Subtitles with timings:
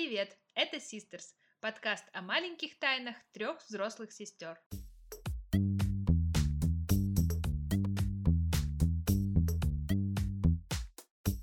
[0.00, 4.56] Привет, это Sisters, подкаст о маленьких тайнах трех взрослых сестер.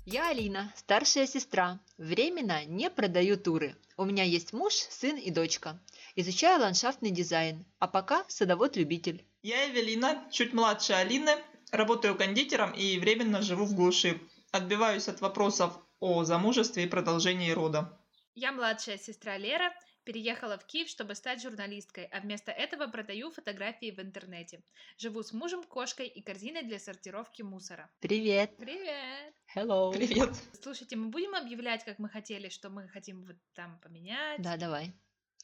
[0.06, 1.80] Я Алина, старшая сестра.
[1.98, 3.76] Временно не продаю туры.
[3.98, 5.78] У меня есть муж, сын и дочка.
[6.14, 9.22] Изучаю ландшафтный дизайн, а пока садовод-любитель.
[9.42, 11.32] Я Эвелина, чуть младше Алины,
[11.72, 14.18] работаю кондитером и временно живу в глуши.
[14.50, 18.00] Отбиваюсь от вопросов о замужестве и продолжении рода.
[18.38, 19.72] Я младшая сестра Лера,
[20.04, 24.62] переехала в Киев, чтобы стать журналисткой, а вместо этого продаю фотографии в интернете.
[24.98, 27.90] Живу с мужем, кошкой и корзиной для сортировки мусора.
[28.00, 28.54] Привет.
[28.58, 29.34] Привет!
[29.56, 29.90] Hello.
[29.90, 30.34] Привет.
[30.60, 34.42] Слушайте, мы будем объявлять, как мы хотели, что мы хотим вот там поменять?
[34.42, 34.92] Да, давай.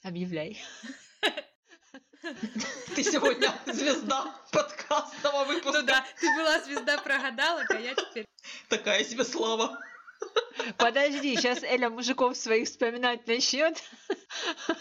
[0.02, 0.62] Объявляй.
[2.94, 5.80] Ты сегодня звезда подкастного выпуска.
[5.80, 8.26] Ну да, ты была звезда прогадалок, а я теперь...
[8.68, 9.82] Такая себе слава.
[10.78, 13.82] Подожди, сейчас Эля мужиков своих вспоминать начнет.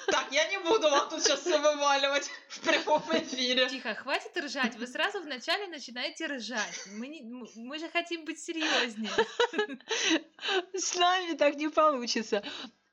[0.07, 3.67] Так, я не буду вам тут сейчас все вываливать в прямом эфире.
[3.69, 4.75] Тихо, хватит ржать.
[4.75, 6.85] Вы сразу вначале начинаете ржать.
[6.93, 7.21] Мы, не,
[7.55, 9.11] мы же хотим быть серьезнее.
[10.73, 12.43] С нами так не получится.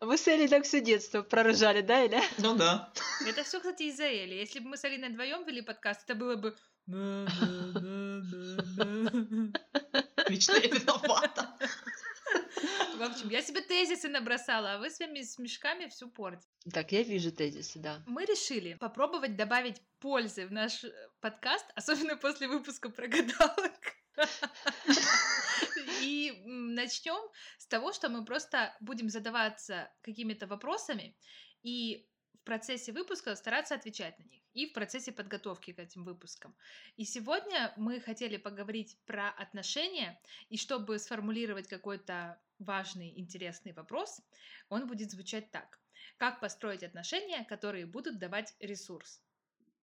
[0.01, 2.23] Мы с Элей так все детство проржали, да, Эля?
[2.39, 2.93] Ну да.
[3.27, 4.35] Это все, кстати, из-за Эли.
[4.35, 6.57] Если бы мы с Алиной вдвоем вели подкаст, это было бы...
[10.29, 11.57] Вечно я виновата.
[12.99, 16.49] В общем, я себе тезисы набросала, а вы своими смешками всю портите.
[16.73, 18.03] Так, я вижу тезисы, да.
[18.07, 23.81] Мы решили попробовать добавить пользы в наш э, подкаст, особенно после выпуска про гадалок.
[26.03, 31.17] И начнем с того, что мы просто будем задаваться какими-то вопросами
[31.63, 32.09] и
[32.49, 36.57] процессе выпуска стараться отвечать на них и в процессе подготовки к этим выпускам.
[36.97, 40.19] И сегодня мы хотели поговорить про отношения,
[40.49, 44.23] и чтобы сформулировать какой-то важный, интересный вопрос,
[44.71, 45.79] он будет звучать так.
[46.17, 49.21] Как построить отношения, которые будут давать ресурс?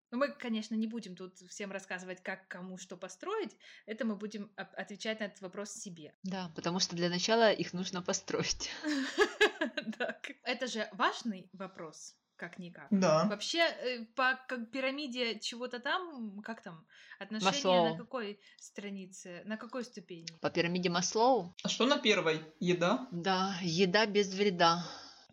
[0.09, 3.55] Ну, мы, конечно, не будем тут всем рассказывать, как кому что построить.
[3.85, 6.15] Это мы будем отвечать на этот вопрос себе.
[6.23, 8.71] Да, потому что для начала их нужно построить.
[10.43, 12.87] Это же важный вопрос, как-никак.
[12.91, 13.25] Да.
[13.25, 16.85] Вообще, э, по как пирамиде чего-то там, как там,
[17.19, 17.89] отношения Маслоу.
[17.91, 20.27] на какой странице, на какой ступени?
[20.41, 22.41] По пирамиде Маслоу, А что на первой?
[22.59, 23.07] Еда?
[23.11, 24.83] да, еда без вреда.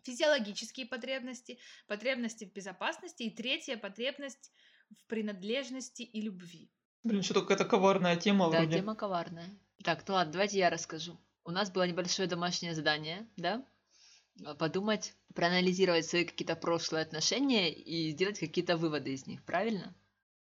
[0.03, 4.51] Физиологические потребности, потребности в безопасности и третья потребность
[4.97, 6.69] в принадлежности и любви.
[7.03, 8.77] Блин, что какая-то коварная тема Да, вроде.
[8.79, 9.49] тема коварная.
[9.83, 11.17] Так, ну ладно, давайте я расскажу.
[11.45, 13.65] У нас было небольшое домашнее задание, да?
[14.45, 19.93] А, Подумать, проанализировать свои какие-то прошлые отношения и сделать какие-то выводы из них, правильно?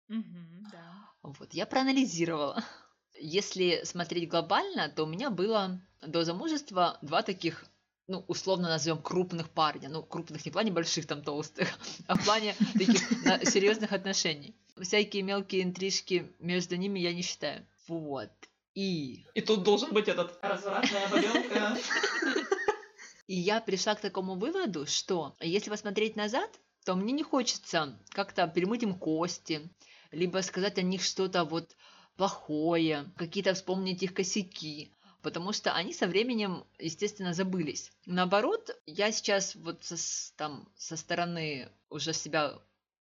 [0.08, 1.10] Мгм, да.
[1.22, 2.64] Вот, я проанализировала.
[3.20, 7.64] Если смотреть глобально, то у меня было до замужества два таких,
[8.06, 9.88] ну, условно назовем крупных парня.
[9.88, 11.68] Ну, крупных не в плане больших там толстых,
[12.06, 13.08] а в плане таких
[13.50, 14.54] серьезных отношений.
[14.80, 17.66] Всякие мелкие интрижки между ними я не считаю.
[17.88, 18.30] Вот.
[18.74, 21.76] И И тут должен быть этот развратная бабёнка.
[23.28, 26.50] И я пришла к такому выводу, что если посмотреть назад,
[26.84, 29.70] то мне не хочется как-то перемыть им кости,
[30.10, 31.76] либо сказать о них что-то вот
[32.16, 37.92] плохое, какие-то вспомнить их косяки, потому что они со временем, естественно, забылись.
[38.06, 39.96] Наоборот, я сейчас вот со,
[40.36, 42.58] там, со стороны уже себя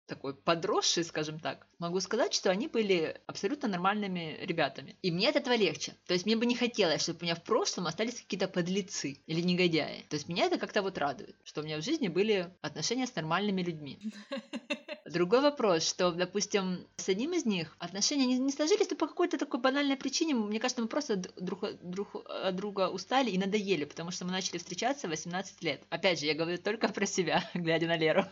[0.07, 4.97] такой подросший, скажем так, могу сказать, что они были абсолютно нормальными ребятами.
[5.03, 5.95] И мне от этого легче.
[6.07, 9.41] То есть мне бы не хотелось, чтобы у меня в прошлом остались какие-то подлецы или
[9.41, 10.05] негодяи.
[10.09, 13.15] То есть меня это как-то вот радует, что у меня в жизни были отношения с
[13.15, 13.99] нормальными людьми.
[15.07, 19.39] Другой вопрос, что, допустим, с одним из них отношения не, не сложились но по какой-то
[19.39, 20.35] такой банальной причине.
[20.35, 24.59] Мне кажется, мы просто друг, друг от друга устали и надоели, потому что мы начали
[24.59, 25.83] встречаться в 18 лет.
[25.91, 28.25] Опять же, я говорю только про себя, глядя на Леру.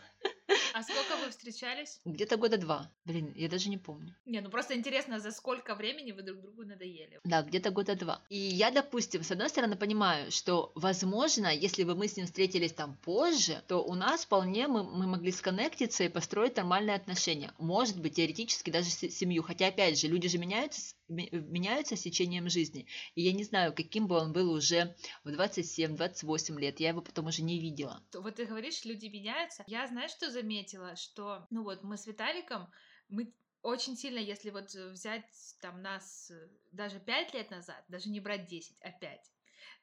[0.75, 2.01] А сколько вы встречались?
[2.05, 2.91] Где-то года два.
[3.05, 4.15] Блин, я даже не помню.
[4.25, 7.21] Не, ну просто интересно, за сколько времени вы друг другу надоели?
[7.25, 8.23] Да, где-то года два.
[8.31, 12.73] И я, допустим, с одной стороны понимаю, что, возможно, если бы мы с ним встретились
[12.73, 17.53] там позже, то у нас вполне мы, мы могли сконнектиться и построить нормальные отношения.
[17.59, 19.43] Может быть, теоретически даже семью.
[19.43, 22.87] Хотя, опять же, люди же меняются, меняются с течением жизни.
[23.15, 24.95] И я не знаю, каким бы он был уже
[25.25, 26.81] в 27-28 лет.
[26.81, 28.03] Я его потом уже не видела.
[28.15, 29.65] Вот ты говоришь, люди меняются.
[29.67, 30.62] Я, знаешь, что заметила?
[30.97, 32.71] Что, ну вот, мы с Виталиком,
[33.09, 38.21] мы очень сильно, если вот взять там нас э, даже 5 лет назад, даже не
[38.21, 39.33] брать 10, а 5,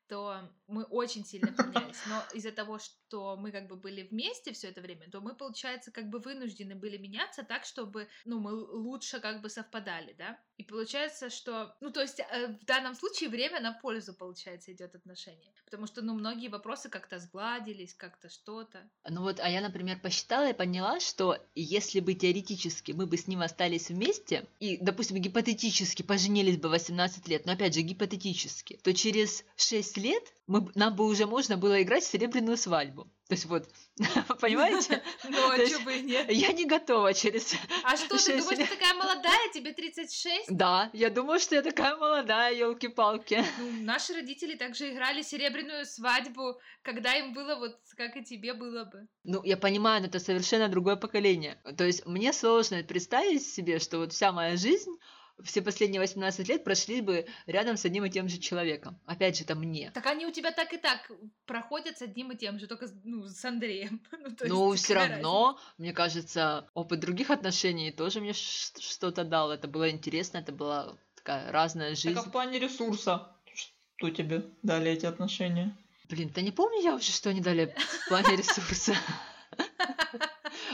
[0.06, 2.02] что мы очень сильно поменялись.
[2.08, 5.92] Но из-за того, что мы как бы были вместе все это время, то мы, получается,
[5.92, 10.40] как бы вынуждены были меняться так, чтобы, ну, мы лучше как бы совпадали, да?
[10.60, 14.94] И получается, что, ну, то есть э, в данном случае время на пользу, получается, идет
[14.94, 15.54] отношение.
[15.64, 18.80] Потому что, ну, многие вопросы как-то сгладились, как-то что-то.
[19.08, 23.28] Ну вот, а я, например, посчитала и поняла, что если бы теоретически мы бы с
[23.28, 28.94] ним остались вместе, и, допустим, гипотетически поженились бы 18 лет, но опять же гипотетически, то
[28.94, 33.10] через 6 лет мы, нам бы уже можно было играть в серебряную свадьбу.
[33.30, 33.70] То есть вот,
[34.42, 35.04] понимаете?
[35.30, 36.32] Ну, а что бы и нет?
[36.32, 37.54] Я не готова через...
[37.84, 40.46] А что, ты думаешь, ты такая молодая, тебе 36?
[40.50, 45.86] Да, я думаю, что я такая молодая, елки палки Ну, наши родители также играли серебряную
[45.86, 49.08] свадьбу, когда им было вот как и тебе было бы.
[49.24, 51.62] Ну, я понимаю, но это совершенно другое поколение.
[51.78, 54.98] То есть мне сложно представить себе, что вот вся моя жизнь
[55.44, 59.00] все последние 18 лет прошли бы рядом с одним и тем же человеком.
[59.06, 59.92] Опять же, это мне.
[59.92, 61.12] Так они у тебя так и так
[61.46, 64.02] проходят с одним и тем же, только ну, с Андреем.
[64.12, 65.74] ну, ну все равно, разница?
[65.78, 69.52] мне кажется, опыт других отношений тоже мне что-то дал.
[69.52, 72.16] Это было интересно, это была такая разная жизнь.
[72.16, 75.78] Так а в плане ресурса, что тебе дали эти отношения?
[76.10, 77.76] Блин, да не помню я уже, что они дали
[78.06, 78.96] в плане ресурса.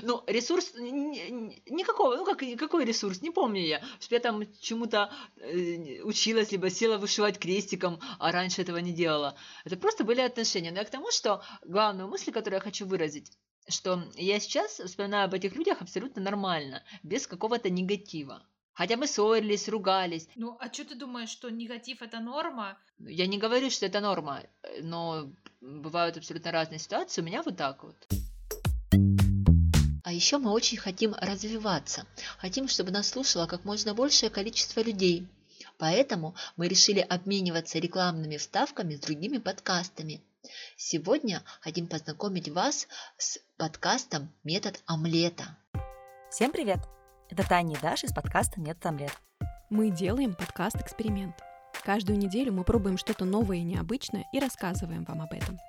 [0.01, 3.81] Ну, ресурс никакого, ну как, какой ресурс, не помню я.
[4.09, 9.37] Я там чему-то э, училась, либо села вышивать крестиком, а раньше этого не делала.
[9.63, 10.71] Это просто были отношения.
[10.71, 13.31] Но я к тому, что главную мысль, которую я хочу выразить,
[13.67, 18.43] что я сейчас вспоминаю об этих людях абсолютно нормально, без какого-то негатива.
[18.73, 20.27] Хотя мы ссорились, ругались.
[20.35, 22.77] Ну, а что ты думаешь, что негатив это норма?
[22.99, 24.43] Я не говорю, что это норма,
[24.81, 25.31] но
[25.61, 27.21] бывают абсолютно разные ситуации.
[27.21, 27.95] У меня вот так вот.
[30.15, 32.05] Еще мы очень хотим развиваться.
[32.37, 35.27] Хотим, чтобы нас слушало как можно большее количество людей.
[35.77, 40.21] Поэтому мы решили обмениваться рекламными вставками с другими подкастами.
[40.77, 45.57] Сегодня хотим познакомить вас с подкастом «Метод омлета».
[46.31, 46.79] Всем привет!
[47.29, 49.11] Это Таня и Даша из подкаста «Метод омлет».
[49.69, 51.35] Мы делаем подкаст-эксперимент.
[51.83, 55.59] Каждую неделю мы пробуем что-то новое и необычное и рассказываем вам об этом–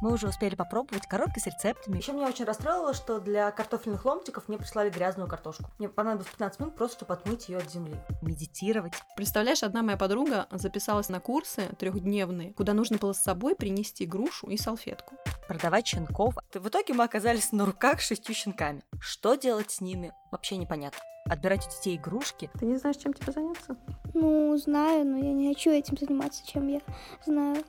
[0.00, 1.98] мы уже успели попробовать коробки с рецептами.
[1.98, 5.64] Еще меня очень расстроило, что для картофельных ломтиков мне прислали грязную картошку.
[5.78, 7.96] Мне понадобилось 15 минут просто, чтобы отмыть ее от земли.
[8.22, 8.94] Медитировать.
[9.16, 14.48] Представляешь, одна моя подруга записалась на курсы трехдневные, куда нужно было с собой принести грушу
[14.48, 15.16] и салфетку.
[15.48, 16.34] Продавать щенков.
[16.54, 18.82] В итоге мы оказались на руках с шестью щенками.
[19.00, 22.50] Что делать с ними, вообще непонятно отбирать у детей игрушки.
[22.58, 23.76] Ты не знаешь, чем тебе заняться?
[24.14, 26.80] Ну, знаю, но я не хочу этим заниматься, чем я
[27.24, 27.64] знаю.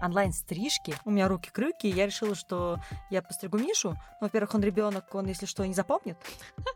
[0.00, 0.94] Онлайн-стрижки.
[1.04, 2.78] У меня руки-крюки, и я решила, что
[3.10, 3.96] я постригу Мишу.
[4.20, 6.16] Во-первых, он ребенок, он, если что, не запомнит.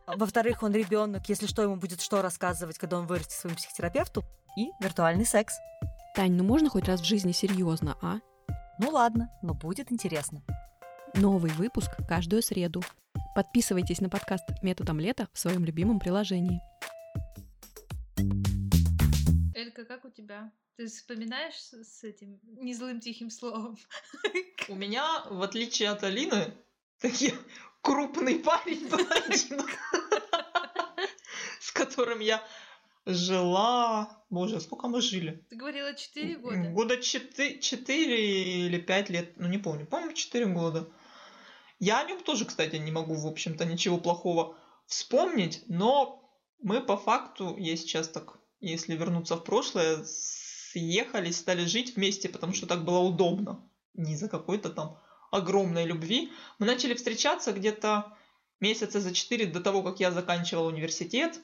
[0.07, 4.23] Во-вторых, он ребенок, если что, ему будет что рассказывать, когда он вырастет своему психотерапевту.
[4.57, 5.57] И виртуальный секс.
[6.15, 8.19] Тань, ну можно хоть раз в жизни серьезно, а?
[8.79, 10.43] Ну ладно, но будет интересно.
[11.15, 12.83] Новый выпуск каждую среду.
[13.35, 16.61] Подписывайтесь на подкаст «Методом лета» в своем любимом приложении.
[20.77, 23.79] Ты вспоминаешь с этим незлым тихим словом?
[24.69, 26.53] У меня, в отличие от Алины,
[26.99, 27.33] такие
[27.81, 29.63] крупный парень был один,
[31.61, 32.45] с которым я
[33.07, 34.25] жила...
[34.31, 35.47] Боже, сколько мы жили?
[35.49, 36.71] Ты говорила 4 года?
[36.71, 40.91] Года 4, 4 или 5 лет, ну не помню, по-моему, 4 года.
[41.79, 46.21] Я о нем тоже, кстати, не могу, в общем-то, ничего плохого вспомнить, но
[46.61, 50.05] мы по факту, я сейчас так, если вернуться в прошлое,
[50.75, 53.71] съехались, стали жить вместе, потому что так было удобно.
[53.95, 54.99] Не за какой-то там
[55.31, 56.33] огромной любви.
[56.59, 58.17] Мы начали встречаться где-то
[58.61, 61.41] месяца за четыре до того, как я заканчивала университет.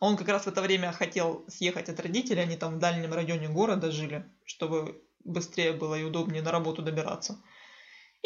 [0.00, 3.48] Он как раз в это время хотел съехать от родителей, они там в дальнем районе
[3.48, 7.40] города жили, чтобы быстрее было и удобнее на работу добираться.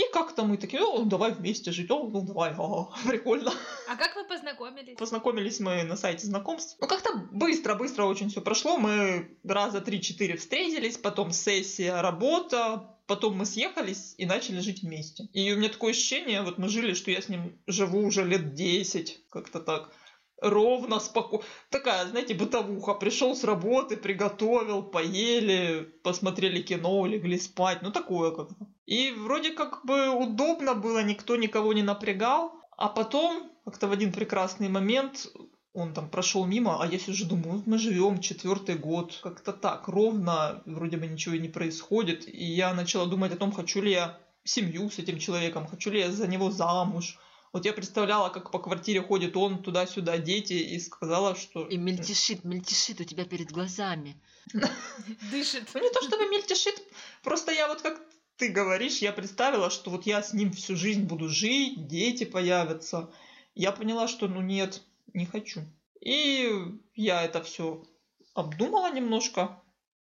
[0.00, 3.52] И как-то мы такие, ну, давай вместе жить, о, ну, давай, о, прикольно.
[3.86, 4.96] А как вы познакомились?
[4.96, 6.78] Познакомились мы на сайте знакомств.
[6.80, 8.78] Ну, как-то быстро-быстро очень все прошло.
[8.78, 15.24] Мы раза три-четыре встретились, потом сессия, работа, потом мы съехались и начали жить вместе.
[15.34, 18.54] И у меня такое ощущение, вот мы жили, что я с ним живу уже лет
[18.54, 19.92] 10, как-то так
[20.40, 21.44] ровно, спокойно.
[21.70, 22.94] Такая, знаете, бытовуха.
[22.94, 27.82] Пришел с работы, приготовил, поели, посмотрели кино, легли спать.
[27.82, 28.66] Ну, такое как-то.
[28.90, 32.60] И вроде как бы удобно было, никто никого не напрягал.
[32.76, 35.28] А потом, как-то в один прекрасный момент,
[35.72, 40.62] он там прошел мимо, а я сижу, думаю, мы живем четвертый год, как-то так, ровно,
[40.66, 42.26] вроде бы ничего и не происходит.
[42.26, 46.00] И я начала думать о том, хочу ли я семью с этим человеком, хочу ли
[46.00, 47.16] я за него замуж,
[47.52, 51.66] Вот я представляла, как по квартире ходит он туда-сюда, дети, и сказала, что...
[51.66, 54.20] И мельтешит, мельтешит у тебя перед глазами.
[55.32, 55.68] Дышит.
[55.74, 56.82] Ну не то чтобы мельтешит,
[57.22, 58.00] просто я вот как
[58.40, 63.10] ты говоришь, я представила, что вот я с ним всю жизнь буду жить, дети появятся.
[63.54, 64.82] Я поняла, что ну нет,
[65.12, 65.60] не хочу.
[66.00, 66.50] И
[66.94, 67.84] я это все
[68.32, 69.62] обдумала немножко,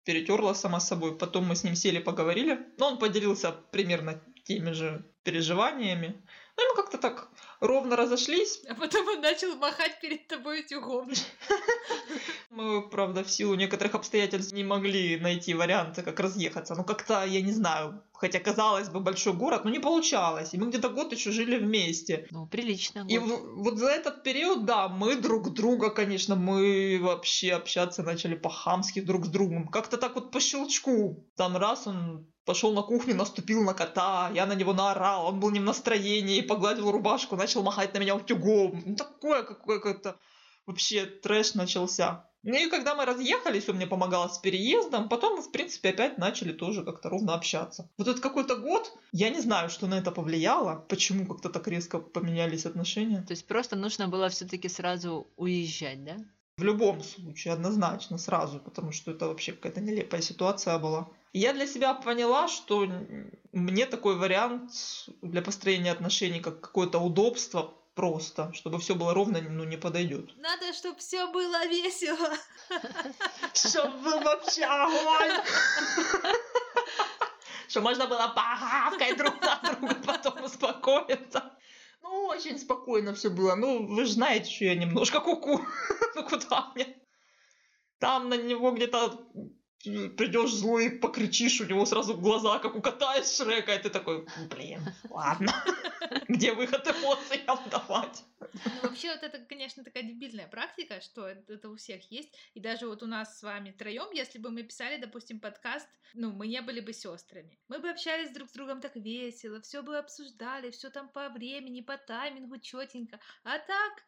[0.04, 1.18] перетерла сама собой.
[1.18, 2.68] Потом мы с ним сели, поговорили.
[2.78, 6.24] Но он поделился примерно теми же переживаниями.
[6.56, 8.60] Ну, мы как-то так ровно разошлись.
[8.68, 11.10] А потом он начал махать перед тобой утюгом.
[12.50, 16.74] Мы, правда, в силу некоторых обстоятельств не могли найти варианты, как разъехаться.
[16.74, 20.52] Ну, как-то, я не знаю, хотя, казалось бы, большой город, но не получалось.
[20.52, 22.26] И мы где-то год еще жили вместе.
[22.30, 23.04] Ну, прилично.
[23.08, 23.28] И год.
[23.28, 29.00] в- вот за этот период, да, мы друг друга, конечно, мы вообще общаться начали по-хамски
[29.00, 29.68] друг с другом.
[29.68, 31.24] Как-то так вот по щелчку.
[31.36, 35.50] Там раз он пошел на кухню, наступил на кота, я на него наорал, он был
[35.50, 38.82] не в настроении, погладил рубашку, начал махать на меня утюгом.
[38.86, 40.16] Ну, такое какое-то
[40.66, 42.30] вообще трэш начался.
[42.42, 46.16] Ну и когда мы разъехались, он мне помогал с переездом, потом мы, в принципе, опять
[46.16, 47.90] начали тоже как-то ровно общаться.
[47.98, 51.98] Вот этот какой-то год, я не знаю, что на это повлияло, почему как-то так резко
[51.98, 53.22] поменялись отношения.
[53.22, 56.16] То есть просто нужно было все-таки сразу уезжать, да?
[56.56, 61.08] В любом случае, однозначно, сразу, потому что это вообще какая-то нелепая ситуация была.
[61.32, 62.86] Я для себя поняла, что
[63.52, 64.72] мне такой вариант
[65.22, 70.36] для построения отношений, как какое-то удобство просто, чтобы все было ровно, ну, не подойдет.
[70.38, 72.30] Надо, чтобы все было весело.
[73.54, 75.32] Чтобы был вообще огонь!
[77.68, 81.52] Что можно было погавкать друг на друга, потом успокоиться.
[82.02, 83.54] Ну, очень спокойно все было.
[83.54, 85.60] Ну, вы же знаете, что я немножко куку.
[86.16, 86.96] Ну, куда мне?
[88.00, 89.26] Там на него где-то
[89.84, 94.26] придешь злой, покричишь, у него сразу глаза, как у кота из Шрека, и ты такой,
[94.50, 95.52] блин, ладно.
[96.28, 98.24] Где выход эмоциям давать?
[98.40, 102.34] Ну, вообще, вот это, конечно, такая дебильная практика, что это у всех есть.
[102.54, 106.32] И даже вот у нас с вами троем, если бы мы писали, допустим, подкаст, ну,
[106.32, 107.58] мы не были бы сестрами.
[107.68, 111.80] Мы бы общались друг с другом так весело, все бы обсуждали, все там по времени,
[111.80, 113.20] по таймингу четенько.
[113.44, 114.04] А так,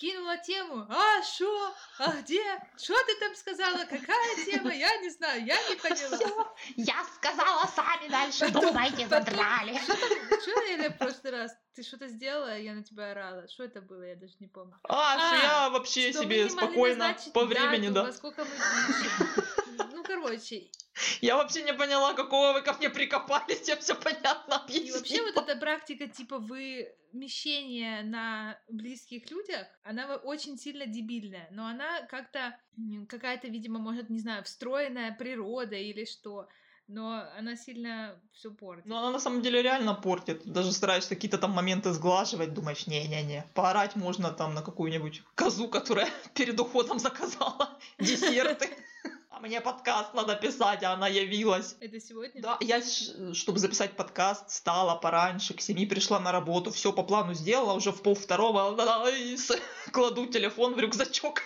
[0.00, 2.42] кинула тему, а шо, а где,
[2.78, 6.54] что ты там сказала, какая тема, я не знаю, я не поняла.
[6.76, 9.78] Я сказала, сами дальше думайте, задрали.
[10.40, 11.52] Что я в прошлый раз?
[11.74, 13.46] Ты что-то сделала, я на тебя орала.
[13.48, 14.74] Что это было, я даже не помню.
[14.84, 18.02] А, что А, я вообще Что мы себе не могли спокойно по времени, дату, да.
[18.04, 19.80] Во сколько мы.
[20.00, 20.70] Ну, короче,
[21.20, 25.32] Я вообще не поняла, какого вы ко мне прикопались, я все понятно и вообще объяснила.
[25.34, 32.58] вот эта практика типа вымещения на близких людях, она очень сильно дебильная, но она как-то
[33.08, 36.48] какая-то, видимо, может, не знаю, встроенная природа или что,
[36.88, 38.86] но она сильно все портит.
[38.86, 40.44] Но она на самом деле реально портит.
[40.46, 46.08] Даже стараешься какие-то там моменты сглаживать, думаешь, не-не-не, поорать можно там на какую-нибудь козу, которая
[46.34, 48.70] перед уходом заказала десерты.
[49.40, 51.74] Мне подкаст надо писать, а она явилась.
[51.80, 52.42] Это сегодня?
[52.42, 52.82] Да, я,
[53.32, 57.90] чтобы записать подкаст, встала пораньше, к семи пришла на работу, все по плану сделала, уже
[57.90, 58.76] в пол второго
[59.92, 61.42] кладу телефон в рюкзачок.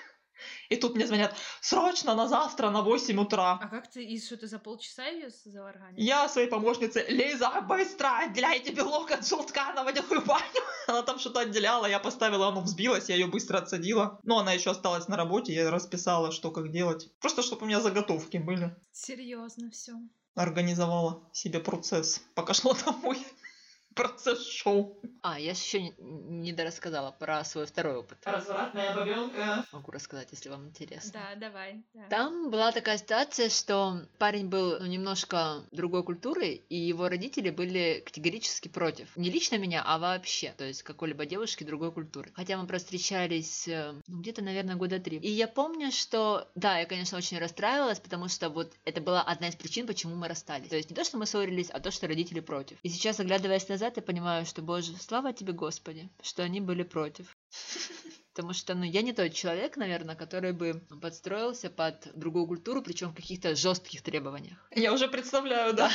[0.68, 3.58] И тут мне звонят, срочно на завтра на 8 утра.
[3.60, 5.96] А как ты, и что ты за полчаса ее заварганил?
[5.96, 10.62] Я своей помощнице, Лиза, быстро отделяйте белок от желтка на водяную баню.
[10.86, 14.20] Она там что-то отделяла, я поставила, оно взбилось, я ее быстро отсадила.
[14.22, 17.10] Но она еще осталась на работе, я расписала, что как делать.
[17.20, 18.76] Просто, чтобы у меня заготовки были.
[18.92, 19.94] Серьезно все.
[20.34, 23.18] Организовала себе процесс, пока шла домой.
[23.94, 24.98] Процесс шоу.
[25.22, 28.18] А, я еще не, не дорассказала про свой второй опыт.
[28.24, 29.64] Развратная бабенка.
[29.72, 31.12] Могу рассказать, если вам интересно.
[31.12, 31.82] Да, давай.
[31.94, 32.02] да.
[32.10, 38.02] Там была такая ситуация, что парень был ну, немножко другой культуры, и его родители были
[38.04, 39.16] категорически против.
[39.16, 40.52] Не лично меня, а вообще.
[40.56, 42.30] То есть какой-либо девушки другой культуры.
[42.34, 45.18] Хотя мы просто встречались э, ну, где-то, наверное, года три.
[45.18, 49.48] И я помню, что, да, я, конечно, очень расстраивалась, потому что вот это была одна
[49.48, 50.68] из причин, почему мы расстались.
[50.68, 52.78] То есть не то, что мы ссорились, а то, что родители против.
[52.82, 57.36] И сейчас, оглядываясь назад, я понимаю, что, боже, слава тебе, Господи, что они были против.
[58.34, 63.10] Потому что, ну, я не тот человек, наверное, который бы подстроился под другую культуру, причем
[63.10, 64.58] в каких-то жестких требованиях.
[64.74, 65.90] Я уже представляю, да.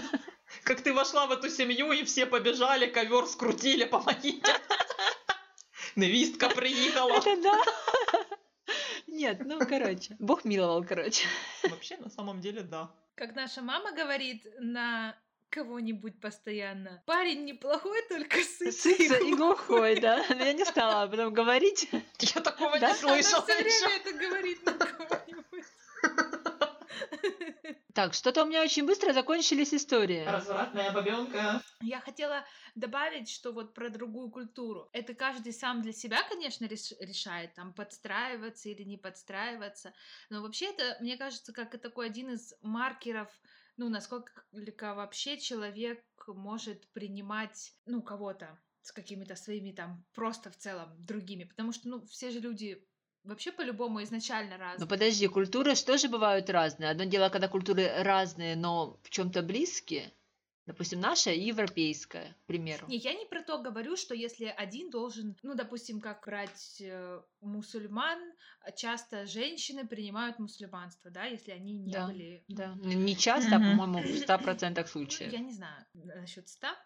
[0.64, 4.52] Как ты вошла в эту семью, и все побежали, ковер скрутили, помогите.
[5.96, 7.12] Невистка приехала.
[7.12, 7.62] Это да.
[9.08, 10.16] Нет, ну, короче.
[10.20, 11.26] Бог миловал, короче.
[11.64, 12.90] Вообще, на самом деле, да.
[13.14, 15.16] Как наша мама говорит на
[15.52, 17.02] кого-нибудь постоянно.
[17.06, 18.72] Парень неплохой, только сытый.
[18.72, 20.24] Сыца и глухой, да.
[20.30, 21.88] Но я не стала об этом говорить.
[22.18, 22.88] Я такого Да?
[22.90, 23.86] не слышала Она все еще.
[23.86, 25.64] время это говорит на кого-нибудь.
[27.94, 30.24] Так, что-то у меня очень быстро закончились истории.
[30.24, 31.60] Развратная бабенка.
[31.82, 32.42] Я хотела
[32.74, 34.88] добавить, что вот про другую культуру.
[34.94, 39.92] Это каждый сам для себя, конечно, реш- решает, там, подстраиваться или не подстраиваться.
[40.30, 43.28] Но вообще это, мне кажется, как и такой один из маркеров,
[43.76, 44.44] ну, насколько
[44.94, 51.44] вообще человек может принимать, ну, кого-то с какими-то своими там просто в целом другими.
[51.44, 52.84] Потому что, ну, все же люди
[53.24, 54.84] вообще по-любому изначально разные.
[54.84, 56.90] Ну подожди, культуры же тоже бывают разные.
[56.90, 60.12] Одно дело, когда культуры разные, но в чем-то близкие.
[60.66, 62.86] Допустим, наша и европейская, к примеру.
[62.88, 67.20] Не, я не про то говорю, что если один должен, ну, допустим, как брать э,
[67.40, 68.20] мусульман,
[68.76, 72.44] часто женщины принимают мусульманство, да, если они не Да, были...
[72.48, 72.72] Да.
[72.84, 73.76] Н- Не часто, Мгм.
[73.76, 75.32] по-моему, в 100% Ну, случаев.
[75.32, 76.76] я не знаю насчет ста,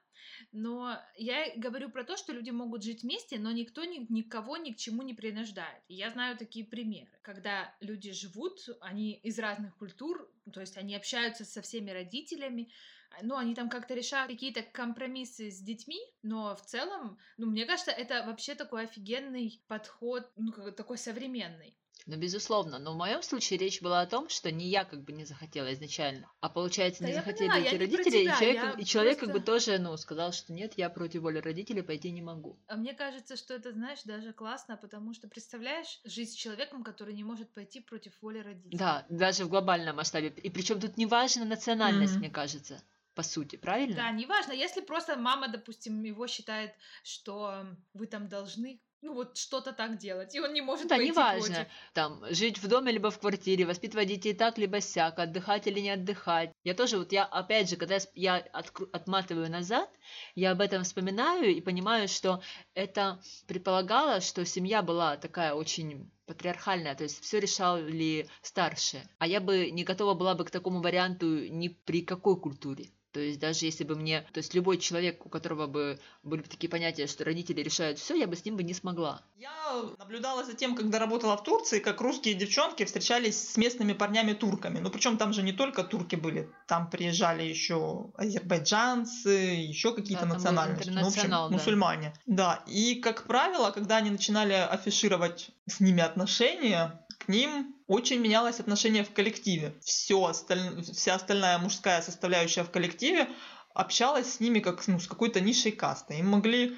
[0.52, 4.72] но я говорю про то, что люди могут жить вместе, но никто ни- никого ни
[4.72, 5.82] к чему не принуждает.
[5.88, 10.94] И я знаю такие примеры, когда люди живут, они из разных культур, то есть они
[10.96, 12.70] общаются со всеми родителями,
[13.22, 17.90] ну, они там как-то решают какие-то компромиссы с детьми, но в целом, ну, мне кажется,
[17.90, 21.76] это вообще такой офигенный подход, ну, такой современный.
[22.08, 22.78] Ну, безусловно.
[22.78, 25.72] Но в моем случае речь была о том, что не я как бы не захотела
[25.72, 29.28] изначально, а получается Да не захотели поняла, эти родители, тебя, и человек, и человек как
[29.30, 32.56] бы просто- тоже, ну, сказал, что нет, я против воли родителей, пойти не могу.
[32.68, 37.14] А мне кажется, что это, знаешь, даже классно, потому что, представляешь, жить с человеком, который
[37.14, 38.78] не может пойти против воли родителей.
[38.78, 40.28] Да, даже в глобальном масштабе.
[40.28, 42.20] И причем тут не важна национальность, Мгм.
[42.20, 42.82] мне кажется,
[43.16, 43.96] по сути, правильно?
[43.96, 49.72] Да, неважно, если просто мама, допустим, его считает, что вы там должны, ну вот что-то
[49.72, 51.40] так делать, и он не может да, пойти неважно.
[51.40, 51.66] против.
[51.94, 55.90] Там, жить в доме либо в квартире, воспитывать детей так, либо сяк, отдыхать или не
[55.90, 56.52] отдыхать.
[56.62, 59.90] Я тоже, вот я, опять же, когда я откру- отматываю назад,
[60.34, 62.42] я об этом вспоминаю и понимаю, что
[62.74, 69.08] это предполагало, что семья была такая очень патриархальная, то есть все решали старшие.
[69.18, 72.90] А я бы не готова была бы к такому варианту ни при какой культуре.
[73.16, 76.48] То есть даже если бы мне, то есть любой человек, у которого бы были бы
[76.48, 79.22] такие понятия, что родители решают все, я бы с ним бы не смогла.
[79.38, 79.48] Я
[79.98, 84.80] наблюдала за тем, когда работала в Турции, как русские девчонки встречались с местными парнями-турками.
[84.80, 90.34] Ну, причем там же не только турки были, там приезжали еще азербайджанцы, еще какие-то Да,
[90.34, 90.90] национальности.
[90.90, 91.48] Ну, в общем, да.
[91.48, 92.12] мусульмане.
[92.26, 98.60] Да, и, как правило, когда они начинали афишировать с ними отношения, к ним очень менялось
[98.60, 99.74] отношение в коллективе.
[99.82, 100.82] Все осталь...
[100.82, 103.28] Вся остальная мужская составляющая в коллективе
[103.74, 106.18] общалась с ними как ну, с какой-то низшей кастой.
[106.18, 106.76] Им могли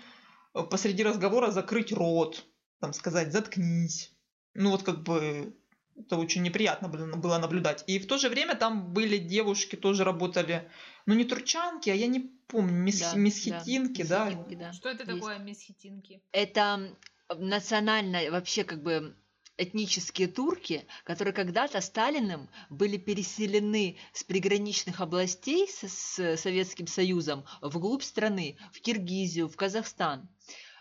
[0.54, 2.44] э, посреди разговора закрыть рот,
[2.80, 4.12] там сказать «заткнись».
[4.54, 5.56] Ну вот как бы
[5.96, 7.84] это очень неприятно было, наблюдать.
[7.86, 10.70] И в то же время там были девушки, тоже работали,
[11.06, 13.00] ну не турчанки, а я не помню, мис...
[13.00, 14.26] Да, месхетинки, да.
[14.26, 14.72] месхетинки, да.
[14.72, 15.14] Что это есть.
[15.14, 16.22] такое, мисс Хитинки?
[16.32, 16.96] это
[17.36, 19.16] национально вообще как бы
[19.58, 28.02] этнические турки, которые когда-то Сталиным были переселены с приграничных областей с, с Советским Союзом вглубь
[28.02, 30.28] страны, в Киргизию, в Казахстан.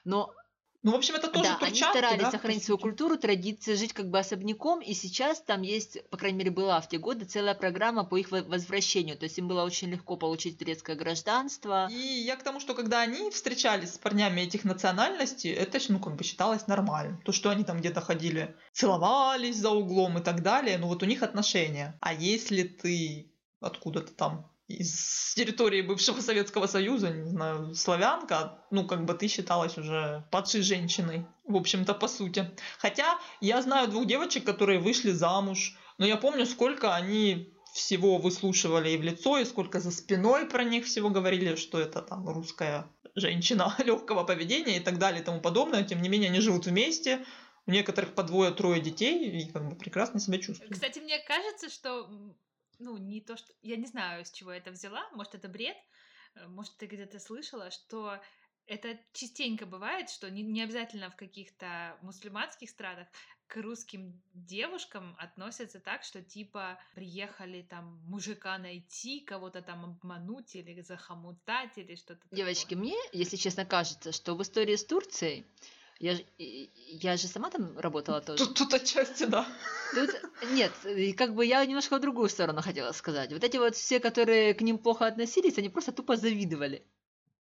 [0.05, 0.31] Но
[0.87, 3.91] Ну, в общем, это тоже да, они турчанки, старались да, сохранить свою культуру, традиции, жить
[3.91, 7.55] как бы особняком, и сейчас там есть, по крайней мере, была в те годы целая
[7.55, 9.17] программа по их во- возвращению.
[9.17, 11.89] То есть им было очень легко получить турецкое гражданство.
[11.91, 16.15] И я к тому, что когда они встречались с парнями этих национальностей, это, ну, как
[16.15, 17.21] бы считалось нормальным.
[17.23, 21.05] То, что они там где-то ходили, целовались за углом и так далее, ну, вот у
[21.05, 21.97] них отношения.
[21.99, 29.05] А если ты откуда-то там из территории бывшего Советского Союза, не знаю, славянка, ну, как
[29.05, 32.51] бы ты считалась уже падшей женщиной, в общем-то, по сути.
[32.77, 38.89] Хотя я знаю двух девочек, которые вышли замуж, но я помню, сколько они всего выслушивали
[38.89, 42.87] и в лицо, и сколько за спиной про них всего говорили, что это там русская
[43.15, 45.83] женщина легкого поведения и так далее и тому подобное.
[45.83, 47.25] Тем не менее, они живут вместе,
[47.67, 50.73] у некоторых по двое-трое детей и как бы прекрасно себя чувствуют.
[50.73, 52.09] Кстати, мне кажется, что,
[52.79, 53.53] ну, не то, что...
[53.61, 55.77] Я не знаю, с чего я это взяла, может, это бред,
[56.35, 58.19] э, может, ты где-то слышала, что
[58.65, 63.07] это частенько бывает, что не, не обязательно в каких-то мусульманских странах
[63.47, 70.81] к русским девушкам относятся так, что типа приехали там мужика найти, кого-то там обмануть или
[70.81, 72.79] захомутать или что-то Девочки, такое.
[72.79, 75.45] мне, если честно, кажется, что в истории с Турцией,
[75.99, 78.45] я, я же сама там работала тоже.
[78.45, 79.47] Тут, тут отчасти, да.
[79.93, 80.09] Тут,
[80.51, 80.71] нет,
[81.17, 83.31] как бы я немножко в другую сторону хотела сказать.
[83.31, 86.85] Вот эти вот все, которые к ним плохо относились, они просто тупо завидовали,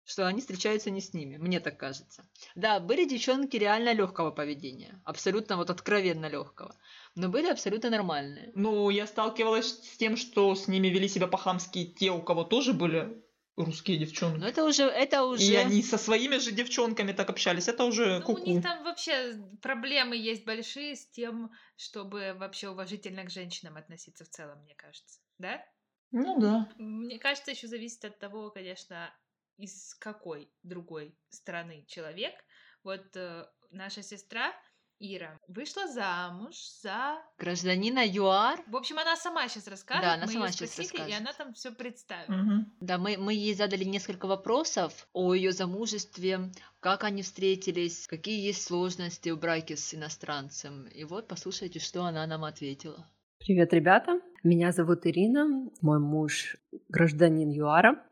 [0.05, 2.29] что они встречаются не с ними, мне так кажется.
[2.55, 6.77] Да, были девчонки реально легкого поведения, абсолютно вот откровенно легкого,
[7.15, 8.53] но были абсолютно нормальные.
[8.55, 12.75] Ну, я сталкивалась с тем, что с ними вели себя по-хамски те, у кого тоже
[12.75, 13.25] были
[13.57, 14.39] русские девчонки.
[14.39, 15.45] Но это уже, это уже...
[15.45, 17.69] И они со своими же девчонками так общались.
[17.69, 18.51] Это уже Ну, у куку.
[18.51, 24.29] них там вообще проблемы есть большие с тем, чтобы вообще уважительно к женщинам относиться в
[24.29, 25.21] целом, мне кажется.
[25.39, 25.65] Да?
[26.11, 26.69] Ну да.
[26.77, 29.15] Мне кажется, еще зависит от того, конечно,
[29.57, 32.35] из какой другой страны человек.
[32.83, 34.53] Вот э, наша сестра
[35.01, 37.19] Ира вышла замуж за...
[37.39, 38.61] Гражданина ЮАР.
[38.67, 40.03] В общем, она сама сейчас расскажет.
[40.03, 41.21] Да, она мы сама её щас спросили, и расскажет.
[41.21, 42.29] она там все представит.
[42.29, 42.73] Мгм.
[42.81, 48.63] Да, мы, мы ей задали несколько вопросов о ее замужестве, как они встретились, какие есть
[48.63, 50.87] сложности в браке с иностранцем.
[50.87, 53.07] И вот послушайте, что она нам ответила.
[53.39, 54.21] Привет, ребята.
[54.43, 55.71] Меня зовут Ирина.
[55.81, 56.57] Мой муж
[56.89, 58.03] гражданин ЮАРа.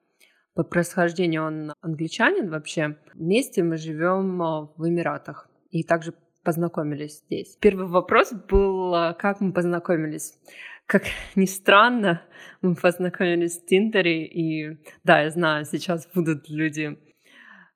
[0.55, 2.99] По происхождению он англичанин вообще.
[3.14, 5.49] Вместе мы живем а, в Эмиратах.
[5.71, 6.12] И также
[6.43, 7.57] познакомились здесь.
[7.61, 10.39] Первый вопрос был, а, как мы познакомились.
[10.87, 11.05] Как
[11.37, 12.23] ни странно,
[12.61, 14.27] мы познакомились в Тиндере.
[14.27, 16.99] И да, я знаю, сейчас будут люди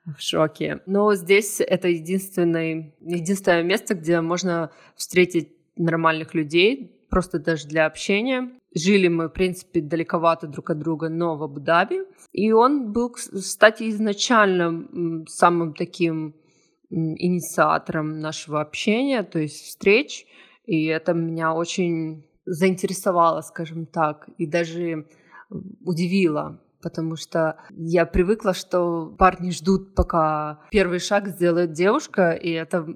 [0.04, 0.80] в шоке.
[0.86, 8.50] Но здесь это единственное, единственное место, где можно встретить нормальных людей, просто даже для общения.
[8.74, 12.02] Жили мы, в принципе, далековато друг от друга, но в Абу-Даби.
[12.32, 16.34] И он был, кстати, изначально самым таким
[16.90, 20.26] инициатором нашего общения, то есть встреч.
[20.64, 25.06] И это меня очень заинтересовало, скажем так, и даже
[25.84, 32.86] удивило, потому что я привыкла, что парни ждут, пока первый шаг сделает девушка, и это,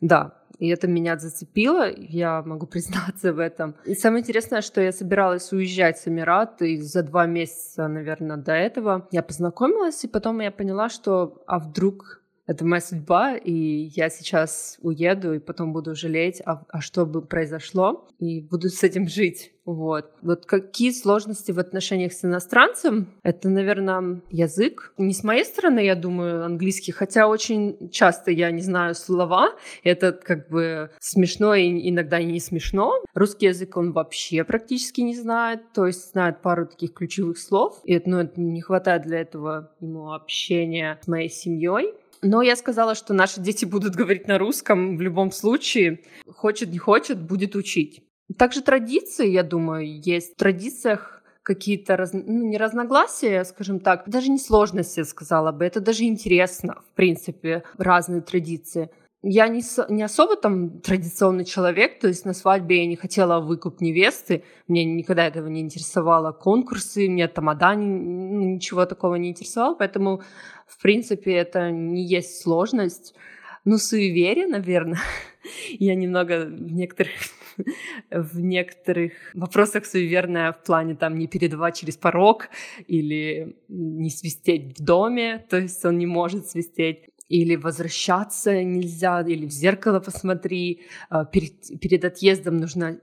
[0.00, 3.74] да, и это меня зацепило, я могу признаться в этом.
[3.84, 8.52] И самое интересное, что я собиралась уезжать с Эмират, и за два месяца, наверное, до
[8.52, 14.08] этого я познакомилась, и потом я поняла, что а вдруг это моя судьба, и я
[14.08, 19.08] сейчас уеду, и потом буду жалеть, а, а что бы произошло, и буду с этим
[19.08, 19.52] жить.
[19.64, 20.12] Вот.
[20.22, 23.08] Вот какие сложности в отношениях с иностранцем?
[23.24, 24.92] Это, наверное, язык.
[24.96, 29.56] Не с моей стороны, я думаю, английский, хотя очень часто я не знаю слова.
[29.82, 32.94] Это как бы смешно и иногда не смешно.
[33.12, 37.80] Русский язык он вообще практически не знает, то есть знает пару таких ключевых слов.
[37.82, 41.92] И ну, это не хватает для этого ему общения с моей семьей.
[42.22, 46.00] Но я сказала, что наши дети будут говорить на русском в любом случае.
[46.26, 48.02] Хочет, не хочет, будет учить.
[48.38, 50.34] Также традиции, я думаю, есть.
[50.34, 55.80] В традициях какие-то, раз, ну, не разногласия, скажем так, даже не сложности, сказала бы, это
[55.80, 58.90] даже интересно, в принципе, разные традиции.
[59.28, 63.80] Я не, не особо там традиционный человек, то есть на свадьбе я не хотела выкуп
[63.80, 69.74] невесты, мне никогда этого не интересовало, конкурсы, мне тамада, ни- ну, ничего такого не интересовало,
[69.74, 70.22] поэтому,
[70.68, 73.16] в принципе, это не есть сложность.
[73.64, 75.00] Ну, суеверие, наверное.
[75.80, 77.14] Я немного в некоторых,
[78.12, 82.48] в некоторых вопросах суеверная в плане там не передавать через порог
[82.86, 89.46] или не свистеть в доме, то есть он не может свистеть или возвращаться нельзя, или
[89.46, 93.00] в зеркало посмотри, а, перед, перед отъездом нужно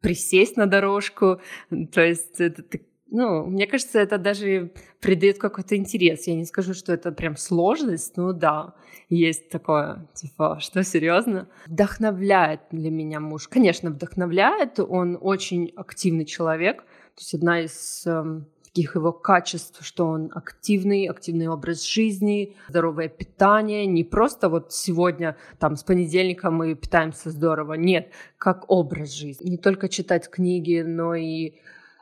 [0.00, 1.40] присесть на дорожку,
[1.92, 2.62] то есть это
[3.10, 6.26] ну, мне кажется, это даже придает какой-то интерес.
[6.26, 8.74] Я не скажу, что это прям сложность, но да,
[9.08, 11.48] есть такое, типа, что серьезно?
[11.66, 13.48] Вдохновляет для меня муж.
[13.48, 14.78] Конечно, вдохновляет.
[14.78, 16.82] Он очень активный человек.
[16.82, 23.08] То есть одна из эм, таких его качеств, что он активный, активный образ жизни, здоровое
[23.08, 23.86] питание.
[23.86, 27.74] Не просто вот сегодня, там, с понедельника мы питаемся здорово.
[27.74, 29.50] Нет, как образ жизни.
[29.50, 31.54] Не только читать книги, но и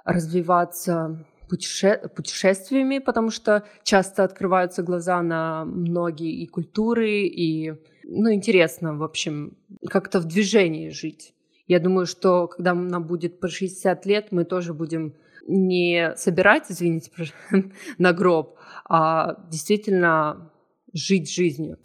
[0.04, 7.74] развиваться путеше- путешествиями, потому что часто открываются глаза на многие и культуры, и,
[8.04, 9.56] ну, интересно, в общем,
[9.88, 11.32] как-то в движении жить.
[11.68, 15.14] Я думаю, что когда нам будет по 60 лет, мы тоже будем
[15.46, 17.10] не собирать, извините,
[17.98, 20.52] на гроб, а действительно
[20.92, 21.78] жить жизнью.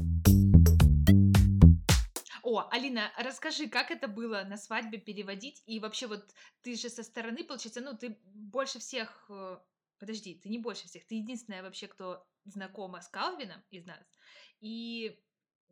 [2.43, 5.63] О, Алина, расскажи, как это было на свадьбе переводить?
[5.65, 6.24] И вообще вот
[6.63, 9.26] ты же со стороны, получается, ну ты больше всех...
[9.30, 9.58] э,
[10.00, 14.04] Подожди, ты не больше всех, ты единственная вообще, кто знакома с Калвином из нас.
[14.60, 15.19] И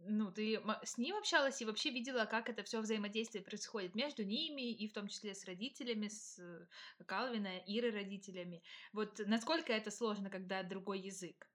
[0.05, 4.71] ну, ты с ним общалась и вообще видела, как это все взаимодействие происходит между ними,
[4.71, 8.63] и в том числе с родителями, с э, Калвина, Иры родителями.
[8.93, 11.47] Вот насколько это сложно, когда другой язык?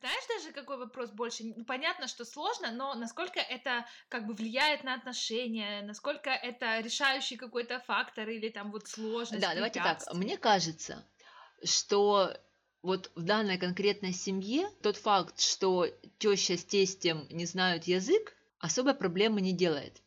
[0.00, 1.44] Знаешь даже, какой вопрос больше?
[1.56, 7.36] Ну, понятно, что сложно, но насколько это как бы влияет на отношения, насколько это решающий
[7.36, 10.02] какой-то фактор или там вот сложность, Да, давайте так.
[10.12, 11.06] Мне кажется,
[11.62, 12.36] что
[12.84, 15.86] вот в данной конкретной семье тот факт, что
[16.18, 20.02] теща с тестем не знают язык, особой проблемы не делает.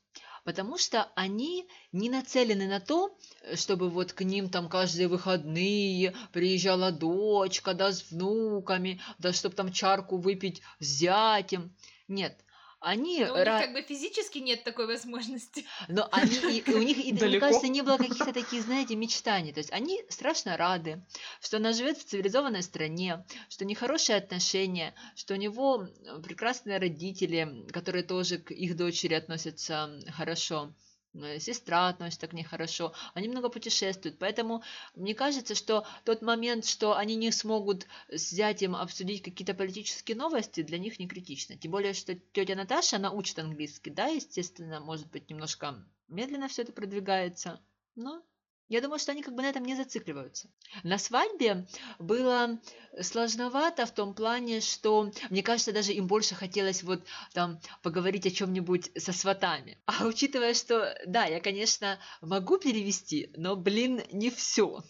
[0.46, 3.18] Потому что они не нацелены на то,
[3.56, 9.74] чтобы вот к ним там каждые выходные приезжала дочка, да, с внуками, да, чтобы там
[9.74, 11.76] чарку выпить с зятем.
[12.08, 12.40] Нет,
[12.80, 13.26] они...
[13.26, 15.66] Но у них ра- как бы физически нет такой возможности.
[15.88, 19.52] Но они, и, у них, и, мне кажется, не было каких-то таких, знаете, мечтаний.
[19.52, 21.04] То есть они страшно рады,
[21.42, 25.88] что она живет в цивилизованной стране, что у них хорошие отношения, что у него
[26.24, 30.74] прекрасные родители, которые тоже к их дочери относятся хорошо.
[31.23, 34.63] Э, Сестра относится к ней хорошо, они много путешествуют, поэтому
[34.95, 40.62] мне кажется, что тот момент, что они не смогут с зятем обсудить какие-то политические новости,
[40.63, 41.58] для них не критично.
[41.58, 46.63] Тем более, что тетя Наташа, она учит английский, да, естественно, может быть, немножко медленно все
[46.63, 47.62] это продвигается,
[47.95, 48.23] но
[48.69, 50.49] я думаю, что они как бы на этом не зацикливаются.
[50.84, 51.67] На свадьбе
[51.99, 52.60] было
[53.01, 57.03] сложновато в том плане, что, мне кажется, даже им больше хотелось вот
[57.34, 59.77] там поговорить о чем-нибудь со сватами.
[59.86, 64.84] А учитывая, что, да, я, конечно, могу перевести, но, блин, не все.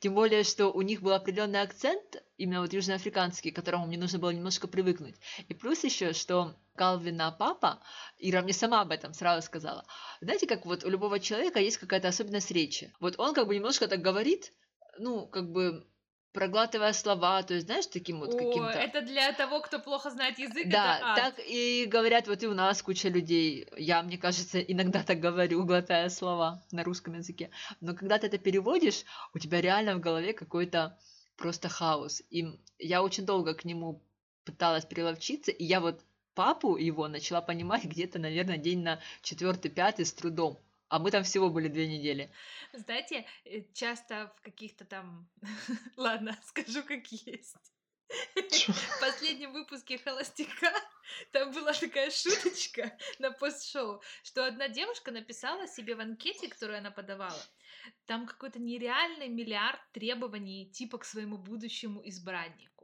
[0.00, 4.18] Тем более, что у них был определенный акцент, именно вот южноафриканский, к которому мне нужно
[4.18, 5.16] было немножко привыкнуть.
[5.48, 7.80] И плюс еще, что Калвина папа,
[8.18, 9.84] Ира мне сама об этом сразу сказала,
[10.20, 12.92] знаете, как вот у любого человека есть какая-то особенность речи.
[13.00, 14.52] Вот он как бы немножко так говорит,
[14.98, 15.86] ну, как бы
[16.36, 18.78] проглатывая слова, то есть, знаешь, таким вот О, каким-то...
[18.78, 21.16] это для того, кто плохо знает язык, Да, это ад.
[21.16, 23.66] так и говорят вот и у нас куча людей.
[23.78, 27.50] Я, мне кажется, иногда так говорю, глотая слова на русском языке.
[27.80, 30.98] Но когда ты это переводишь, у тебя реально в голове какой-то
[31.38, 32.22] просто хаос.
[32.28, 34.02] И я очень долго к нему
[34.44, 36.00] пыталась приловчиться, и я вот
[36.36, 40.60] папу его начала понимать где-то, наверное, день на четвертый, пятый с трудом.
[40.88, 42.30] А мы там всего были две недели.
[42.72, 45.28] Знаете, э, часто в каких-то там...
[45.96, 47.56] Ладно, скажу как есть.
[48.68, 50.72] В последнем выпуске «Холостяка»
[51.32, 56.92] там была такая шуточка на пост-шоу, что одна девушка написала себе в анкете, которую она
[56.92, 57.42] подавала,
[58.04, 62.75] там какой-то нереальный миллиард требований типа к своему будущему избраннику.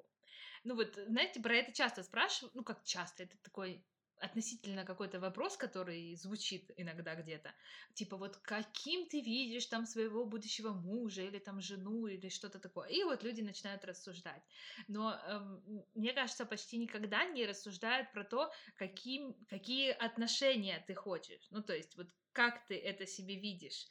[0.64, 5.57] Ну вот, знаете, про это часто спрашивают, ну как часто, это такой относительно какой-то вопрос,
[5.57, 7.57] который звучит иногда где-то.
[7.94, 12.88] Типа вот каким ты видишь там своего будущего мужа или там жену или что-то такое.
[12.88, 14.44] И вот люди начинают рассуждать.
[14.87, 21.48] Но эм, мне кажется, почти никогда не рассуждают про то, каким, какие отношения ты хочешь.
[21.51, 23.87] Ну то есть вот как ты это себе видишь.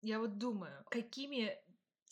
[0.00, 1.58] Я вот думаю, какими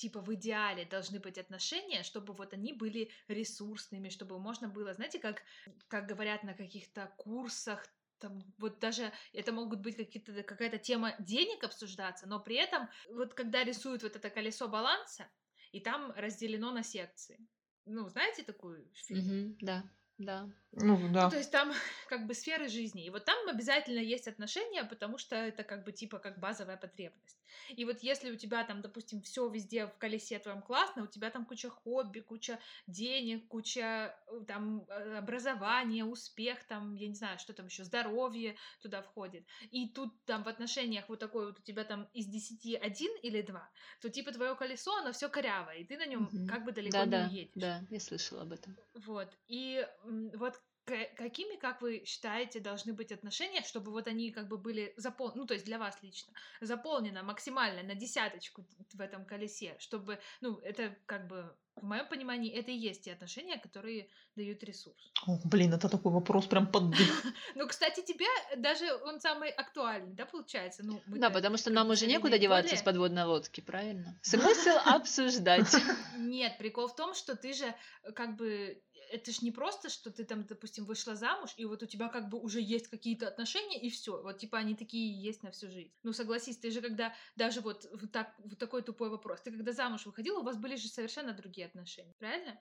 [0.03, 5.19] типа в идеале должны быть отношения, чтобы вот они были ресурсными, чтобы можно было, знаете,
[5.19, 5.43] как,
[5.89, 7.87] как говорят на каких-то курсах,
[8.19, 13.35] там вот даже это могут быть какие-то какая-то тема денег обсуждаться, но при этом вот
[13.35, 15.31] когда рисуют вот это колесо баланса,
[15.73, 17.49] и там разделено на секции.
[17.85, 19.35] Ну, знаете такую фильм?
[19.35, 19.85] Мгм, да,
[20.19, 20.49] да.
[20.77, 21.27] Ну, Ну, да.
[21.29, 21.73] то есть там
[22.09, 23.05] как бы сферы жизни.
[23.07, 27.42] И вот там обязательно есть отношения, потому что это как бы типа как базовая потребность.
[27.77, 31.31] И вот если у тебя там, допустим, все везде в колесе твоем классно, у тебя
[31.31, 37.39] там куча хобби, куча денег, куча э, там э, образования, успех, там, я не знаю,
[37.39, 39.47] что там еще, здоровье туда входит.
[39.71, 43.43] И тут там в отношениях вот такой вот у тебя там из 10 один или
[43.43, 46.47] два, то типа твое колесо, оно все корявое, и ты на нем Мгм.
[46.47, 47.81] как бы далеко Да, не да, уедешь.
[47.81, 48.77] да, я слышала об этом.
[48.95, 49.39] Вот.
[49.47, 49.87] И
[50.35, 54.93] вот к- какими, как вы считаете, должны быть отношения, чтобы вот они как бы были
[54.97, 60.19] заполнены, ну, то есть для вас лично, заполнено максимально на десяточку в этом колесе, чтобы,
[60.41, 65.13] ну, это как бы, в моем понимании, это и есть те отношения, которые дают ресурс.
[65.27, 66.99] О, блин, это такой вопрос прям под дых.
[67.55, 70.83] Ну, кстати, тебе даже он самый актуальный, да, получается?
[70.85, 74.19] Ну, Да, потому что нам уже некуда деваться с подводной лодки, правильно?
[74.23, 75.75] Смысл обсуждать.
[76.17, 80.11] Нет, прикол в том, что ты же э, как бы это ж не просто, что
[80.11, 83.81] ты там, допустим, вышла замуж, и вот у тебя как бы уже есть какие-то отношения,
[83.81, 84.23] и все.
[84.23, 85.93] Вот типа они такие есть на всю жизнь.
[86.03, 89.43] Ну согласись, ты же когда даже вот, вот так вот такой тупой вопрос.
[89.43, 92.59] Ты когда замуж выходила, у вас были же совершенно другие отношения, правильно?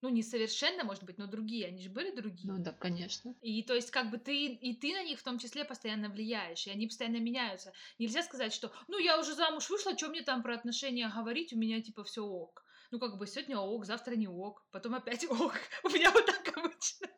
[0.00, 2.52] Ну, не совершенно, может быть, но другие, они же были другие.
[2.52, 3.34] Ну да, конечно.
[3.42, 6.68] И то есть, как бы ты, и ты на них в том числе постоянно влияешь,
[6.68, 7.72] и они постоянно меняются.
[7.98, 11.58] Нельзя сказать, что, ну, я уже замуж вышла, что мне там про отношения говорить, у
[11.58, 12.64] меня типа все ок.
[12.90, 15.54] Ну, как бы сегодня ок, завтра не ок, потом опять ок.
[15.82, 17.08] У меня вот так обычно.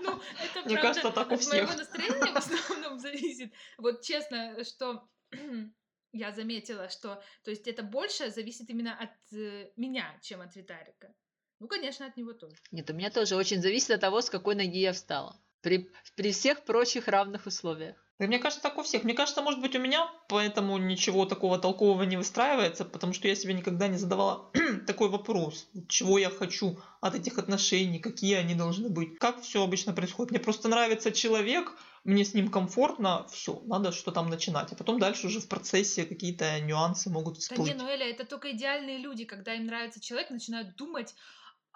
[0.00, 1.76] Ну, это Мне кажется, так у от моего всех.
[1.76, 3.52] настроения в основном зависит.
[3.78, 5.08] Вот честно, что
[6.12, 11.14] я заметила, что, то есть это больше зависит именно от э, меня, чем от Виталика.
[11.58, 12.56] Ну, конечно, от него тоже.
[12.70, 15.40] Нет, у меня тоже очень зависит от того, с какой ноги я встала.
[15.62, 18.05] При, при всех прочих равных условиях.
[18.18, 19.04] Да, мне кажется, так у всех.
[19.04, 23.34] Мне кажется, может быть, у меня поэтому ничего такого толкового не выстраивается, потому что я
[23.34, 24.50] себе никогда не задавала
[24.86, 25.68] такой вопрос.
[25.88, 29.18] Чего я хочу от этих отношений, какие они должны быть.
[29.18, 30.30] Как все обычно происходит.
[30.30, 34.72] Мне просто нравится человек, мне с ним комфортно, все, надо что там начинать.
[34.72, 37.68] А потом дальше уже в процессе какие-то нюансы могут Да всплыть.
[37.68, 41.14] не, ну Эля, это только идеальные люди, когда им нравится человек, начинают думать,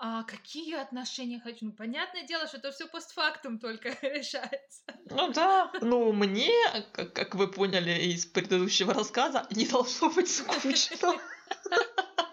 [0.03, 1.67] А какие отношения хочу?
[1.67, 4.83] Ну, понятное дело, что это все постфактум только решается.
[5.11, 6.51] Ну да, ну мне,
[6.93, 11.13] как, как вы поняли из предыдущего рассказа, не должно быть скучно.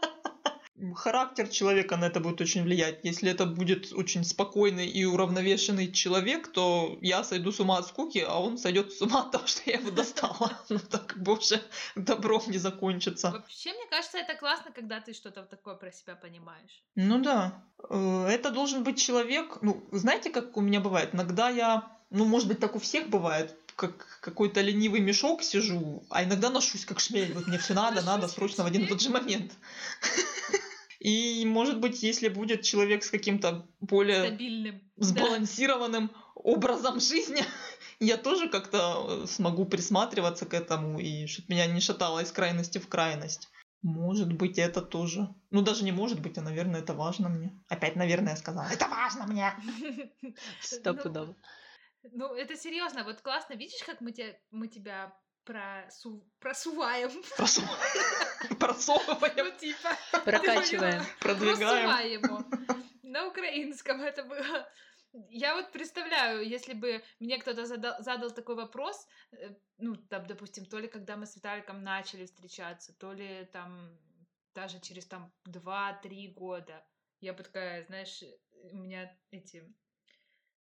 [0.96, 3.00] Характер человека на это будет очень влиять.
[3.04, 8.24] Если это будет очень спокойный и уравновешенный человек, то я сойду с ума от скуки,
[8.28, 10.52] а он сойдет с ума от того, что я его достала.
[10.70, 11.62] Ну так как бы уже
[11.96, 13.32] добром не закончится.
[13.32, 16.84] Вообще, мне кажется, это классно, когда ты что-то такое про себя понимаешь.
[16.96, 17.64] Ну да.
[17.90, 21.16] Э, Это должен быть человек, ну, знаете, как у меня бывает?
[21.16, 26.24] Иногда я, ну, может быть, так у всех бывает, как какой-то ленивый мешок сижу, а
[26.24, 27.34] иногда ношусь как шмель.
[27.34, 29.52] Вот мне все надо, надо срочно в один и тот же момент.
[31.00, 34.82] И, может быть, если будет человек с каким-то более Стабильным.
[34.96, 35.06] Да.
[35.06, 37.44] сбалансированным образом жизни,
[38.00, 42.80] я тоже как-то э, смогу присматриваться к этому, и чтобы меня не шатало из крайности
[42.80, 43.50] в крайность.
[43.84, 45.34] Может быть, это тоже.
[45.52, 47.64] Ну, даже не может быть, а, наверное, это важно мне.
[47.68, 48.68] Опять, наверное, я сказала.
[48.72, 49.54] Это важно мне.
[50.62, 51.36] Стопудово.
[52.12, 55.14] Ну, это серьезно, вот классно, видишь, как мы, те, мы тебя
[55.48, 57.12] просу- просуваем.
[57.38, 57.62] Просу-
[58.60, 59.90] Просовываем, Ну, типа,
[60.26, 61.04] Прокачиваем.
[61.20, 61.58] продвигаем.
[61.60, 62.44] просуваємо.
[63.04, 64.66] На украинском это было.
[65.30, 70.66] Я вот представляю, если бы мне кто-то задал, задал такой вопрос, э, ну, там, допустим,
[70.66, 73.98] то ли когда мы с Виталиком начали встречаться, то ли там
[74.56, 76.86] даже через там 2-3 года,
[77.22, 78.24] я бы такая, знаешь,
[78.72, 79.64] у меня эти,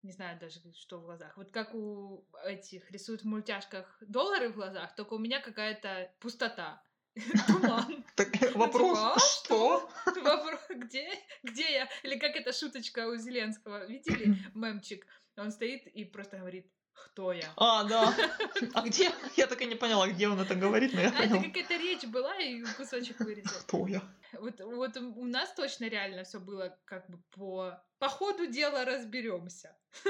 [0.07, 1.37] не знаю даже, что в глазах.
[1.37, 6.83] Вот как у этих рисуют в мультяшках доллары в глазах, только у меня какая-то пустота.
[7.47, 8.05] Туман.
[8.15, 9.91] Так, вопрос, типа, а что?
[10.23, 11.07] Вопрос, где,
[11.43, 11.89] где я?
[12.03, 13.87] Или как эта шуточка у Зеленского.
[13.87, 15.07] Видели мемчик?
[15.37, 16.71] Он стоит и просто говорит,
[17.05, 17.53] кто я?
[17.57, 18.15] А, да.
[18.75, 19.11] А где?
[19.37, 22.05] Я так и не поняла, где он это говорит, но я А это какая-то речь
[22.05, 23.61] была, и кусочек вырезал.
[23.61, 24.03] Кто я?
[24.33, 29.77] Вот, вот у нас точно реально все было как бы по, по ходу дела разберемся.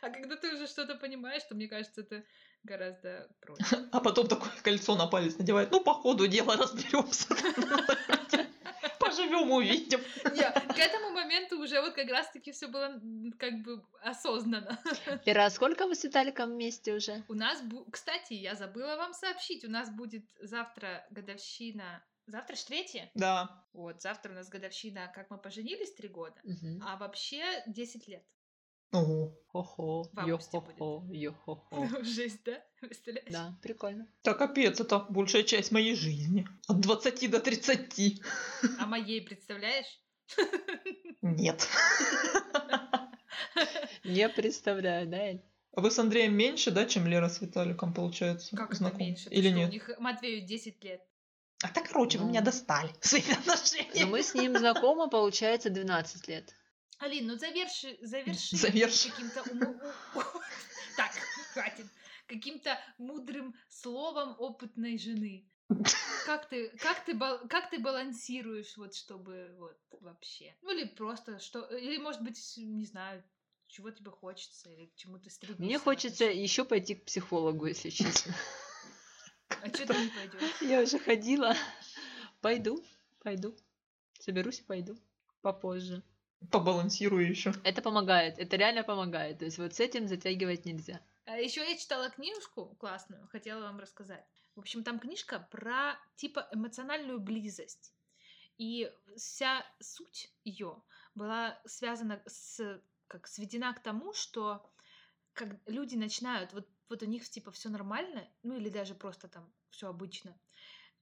[0.00, 2.24] А когда ты уже что-то понимаешь, то мне кажется, это
[2.64, 3.76] гораздо проще.
[3.92, 5.70] А потом такое кольцо на палец надевает.
[5.70, 7.28] Ну, по ходу дела разберемся.
[9.16, 10.00] Поживем, увидим.
[10.34, 13.00] Не, к этому моменту уже вот как раз-таки все было
[13.38, 14.78] как бы осознанно.
[15.24, 17.24] Ира, а сколько вы с Виталиком вместе уже?
[17.28, 22.04] У нас, бу- кстати, я забыла вам сообщить, у нас будет завтра годовщина.
[22.26, 23.10] Завтра ж третье?
[23.14, 23.64] Да.
[23.72, 26.40] Вот, завтра у нас годовщина, как мы поженились три года.
[26.44, 26.82] Мгм.
[26.84, 28.24] А вообще 10 лет.
[28.92, 31.88] Хо-хо, йо-хо-хо, йо-хо-хо.
[32.02, 32.62] Жесть, да?
[32.80, 33.32] Представляешь?
[33.32, 34.06] Да, прикольно.
[34.22, 36.46] Так, капец, это большая часть моей жизни.
[36.68, 38.20] От 20 до 30.
[38.78, 39.86] А моей, представляешь?
[41.22, 41.66] Нет.
[44.04, 45.42] Не представляю, да, Эль?
[45.74, 48.56] А вы с Андреем меньше, да, чем Лера с Виталиком, получается?
[48.56, 49.04] Как это знакомы?
[49.06, 49.28] меньше?
[49.28, 49.68] Ты Или что, нет?
[49.68, 51.02] У них Матвею 10 лет.
[51.62, 52.30] А так, короче, вы Ну.
[52.30, 54.10] меня достали своими Но отношениями.
[54.10, 56.54] мы с ним знакомы, получается, 12 лет.
[56.98, 59.10] Алин, ну заверши, заверши Заверши.
[59.10, 59.44] каким-то
[60.96, 61.12] Так,
[61.52, 61.86] хватит.
[62.26, 65.48] Каким-то мудрым словом опытной жены.
[66.24, 70.56] Как ты, как ты, как ты балансируешь, вот чтобы вот вообще?
[70.62, 73.22] Ну или просто что, или может быть, не знаю,
[73.68, 75.62] чего тебе хочется или к чему ты стремишься.
[75.62, 78.34] Мне хочется еще пойти к психологу, если честно.
[79.48, 80.50] А что ты не пойдешь?
[80.60, 81.54] Я уже ходила.
[82.40, 82.84] Пойду,
[83.22, 83.56] пойду.
[84.20, 84.96] Соберусь и пойду.
[85.42, 86.02] Попозже.
[86.50, 87.52] Побалансирую еще.
[87.64, 89.38] Это помогает, это реально помогает.
[89.38, 91.00] То есть вот с этим затягивать нельзя.
[91.24, 94.24] А еще я читала книжку классную, хотела вам рассказать.
[94.54, 97.92] В общем, там книжка про типа эмоциональную близость.
[98.58, 100.82] И вся суть ее
[101.14, 104.70] была связана с, как сведена к тому, что
[105.32, 109.52] как люди начинают, вот, вот у них типа все нормально, ну или даже просто там
[109.68, 110.38] все обычно,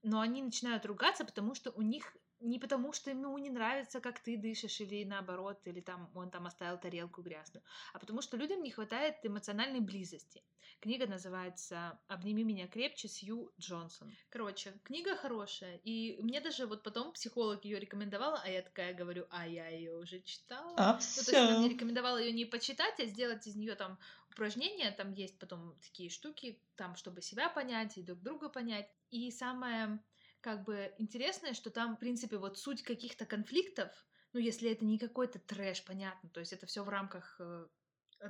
[0.03, 4.19] но они начинают ругаться, потому что у них не потому, что ему не нравится, как
[4.19, 8.63] ты дышишь, или наоборот, или там он там оставил тарелку грязную, а потому что людям
[8.63, 10.43] не хватает эмоциональной близости.
[10.79, 14.15] Книга называется «Обними меня крепче» Сью Джонсон.
[14.29, 19.25] Короче, книга хорошая, и мне даже вот потом психолог ее рекомендовала, а я такая говорю,
[19.29, 20.75] а я ее уже читала.
[20.77, 21.75] А, Ну, то есть она мне все.
[21.75, 23.97] рекомендовала ее не почитать, а сделать из нее там
[24.31, 24.91] упражнения.
[24.91, 28.89] Там есть потом такие штуки, там, чтобы себя понять и друг друга понять.
[29.09, 29.99] И самое
[30.45, 33.89] как бы интересное, что там, в принципе, вот суть каких-то конфликтов,
[34.31, 37.65] ну, если это не какой-то трэш, понятно, то есть это все в рамках э,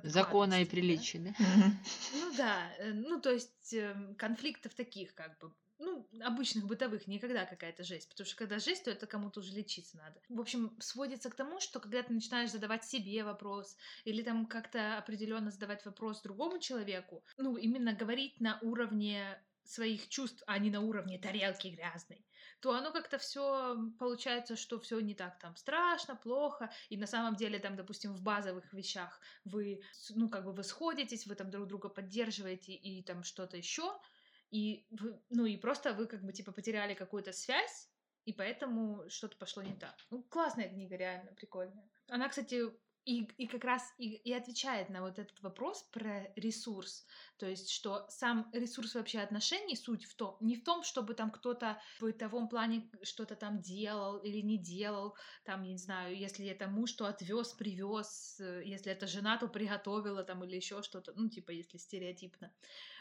[0.02, 0.72] Закона и да?
[0.72, 1.34] приличия, да?
[2.14, 7.46] Ну да, э, ну то есть эм, конфликтов таких как бы, ну, обычных бытовых, никогда
[7.46, 8.08] какая-то жесть.
[8.08, 10.22] Потому что когда жесть, то это кому-то уже лечиться надо.
[10.30, 13.76] В общем, сводится к тому, что когда ты начинаешь задавать себе вопрос,
[14.06, 20.44] или там как-то определенно задавать вопрос другому человеку, ну, именно говорить на уровне своих чувств,
[20.48, 22.26] а не на уровне тарелки грязной,
[22.60, 27.36] то оно как-то все получается, что все не так там страшно, плохо, и на самом
[27.36, 31.68] деле там, допустим, в базовых вещах вы, ну, как бы вы сходитесь, вы там друг
[31.68, 34.00] друга поддерживаете и там что-то еще,
[34.52, 34.88] и
[35.30, 37.90] ну, и просто вы как бы типа потеряли какую-то связь,
[38.26, 39.96] и поэтому что-то пошло не так.
[40.10, 41.90] Ну, классная книга, реально, прикольная.
[42.08, 42.64] Она, кстати,
[43.06, 47.06] и, и как раз и, и отвечает на вот этот вопрос про ресурс.
[47.38, 51.30] То есть, что сам ресурс вообще отношений, суть в том, не в том, чтобы там
[51.32, 56.68] кто-то в бытовом плане что-то там делал или не делал, там, не знаю, если это
[56.68, 61.52] муж, то отвез, привез, если это жена, то приготовила там или еще что-то, ну, типа,
[61.52, 62.52] если стереотипно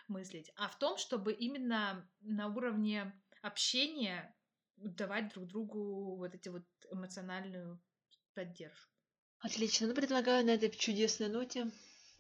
[0.07, 4.37] мыслить, а в том, чтобы именно на уровне общения
[4.77, 7.81] давать друг другу вот эти вот эмоциональную
[8.35, 8.94] поддержку.
[9.45, 9.87] Отлично.
[9.87, 11.71] Ну, предлагаю на этой чудесной ноте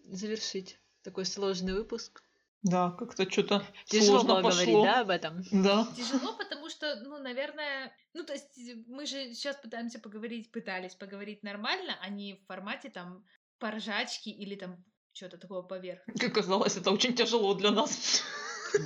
[0.05, 2.22] завершить такой сложный выпуск.
[2.62, 4.64] Да, как-то что-то Тяжело сложно было пошло.
[4.64, 5.43] говорить, да, об этом?
[5.51, 5.89] Да.
[5.97, 11.43] Тяжело, потому что, ну, наверное, ну, то есть мы же сейчас пытаемся поговорить, пытались поговорить
[11.43, 13.25] нормально, а не в формате там
[13.59, 16.03] поржачки или там что-то такого поверх.
[16.18, 18.22] Как оказалось, это очень тяжело для нас.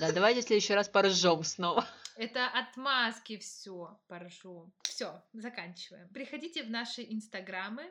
[0.00, 1.84] Да, давайте в следующий раз поржем снова.
[2.16, 4.72] Это отмазки все, поржу.
[4.82, 6.08] Все, заканчиваем.
[6.08, 7.90] Приходите в наши инстаграмы.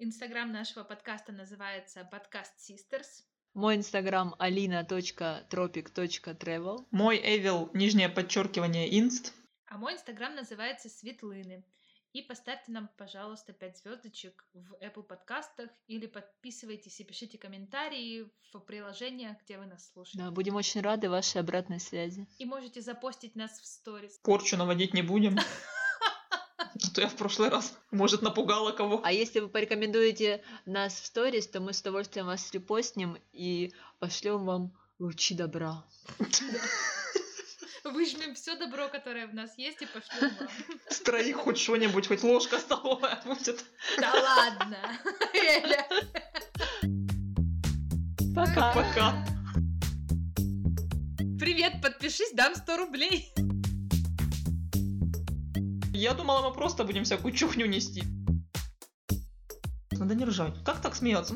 [0.00, 3.24] Инстаграм нашего подкаста называется подкаст Sisters.
[3.52, 6.86] Мой инстаграм alina.tropic.travel.
[6.92, 9.34] Мой Эвил, нижнее подчеркивание, инст.
[9.66, 11.64] А мой инстаграм называется Светлыны.
[12.12, 18.60] И поставьте нам, пожалуйста, 5 звездочек в Apple подкастах или подписывайтесь и пишите комментарии в
[18.60, 20.18] приложениях, где вы нас слушаете.
[20.18, 22.28] Да, будем очень рады вашей обратной связи.
[22.38, 24.16] И можете запостить нас в сторис.
[24.22, 25.38] Порчу наводить не будем.
[26.84, 29.00] А то я в прошлый раз, может, напугала кого.
[29.04, 34.44] А если вы порекомендуете нас в сторис, то мы с удовольствием вас репостнем и пошлем
[34.44, 35.84] вам лучи добра.
[37.84, 40.48] Выжмем все добро, которое в нас есть, и пошлем вам.
[40.88, 43.64] С троих хоть что-нибудь, хоть ложка столовая будет.
[43.98, 44.78] Да ладно.
[48.34, 48.72] Пока.
[48.74, 49.24] Пока.
[51.38, 53.32] Привет, подпишись, дам 100 рублей.
[55.98, 58.04] Я думала, мы просто будем всякую чухню нести.
[59.90, 60.54] Надо не ржать.
[60.64, 61.34] Как так смеяться?